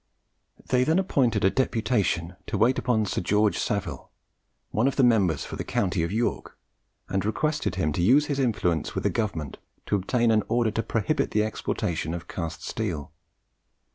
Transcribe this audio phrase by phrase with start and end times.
[0.69, 4.09] They then appointed a deputation to wait upon Sir George Savile,
[4.71, 6.57] one of the members for the county of York,
[7.07, 10.81] and requested him to use his influence with the government to obtain an order to
[10.81, 13.11] prohibit the exportation of cast steel.